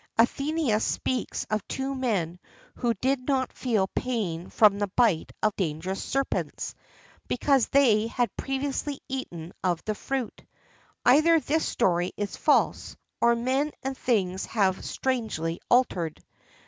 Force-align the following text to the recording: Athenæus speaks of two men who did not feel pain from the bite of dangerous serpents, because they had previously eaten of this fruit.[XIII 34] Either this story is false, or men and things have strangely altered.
Athenæus 0.17 0.81
speaks 0.81 1.43
of 1.51 1.61
two 1.67 1.93
men 1.93 2.39
who 2.77 2.95
did 2.95 3.19
not 3.27 3.53
feel 3.53 3.85
pain 3.89 4.49
from 4.49 4.79
the 4.79 4.87
bite 4.87 5.31
of 5.43 5.55
dangerous 5.55 6.01
serpents, 6.03 6.73
because 7.27 7.67
they 7.67 8.07
had 8.07 8.35
previously 8.35 8.99
eaten 9.07 9.53
of 9.63 9.83
this 9.85 9.99
fruit.[XIII 9.99 10.47
34] 11.05 11.13
Either 11.17 11.39
this 11.41 11.67
story 11.67 12.13
is 12.17 12.35
false, 12.35 12.95
or 13.21 13.35
men 13.35 13.71
and 13.83 13.95
things 13.95 14.45
have 14.47 14.83
strangely 14.83 15.61
altered. 15.69 16.19